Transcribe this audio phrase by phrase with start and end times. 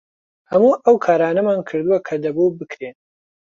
[0.51, 2.95] هەموو ئەو کارانەمان کردووە کە دەبوو بکرێن.